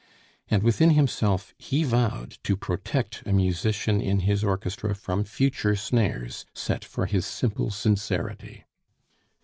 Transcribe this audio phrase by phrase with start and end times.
[0.49, 6.43] And within himself he vowed to protect a musician in his orchestra from future snares
[6.55, 8.65] set for his simple sincerity.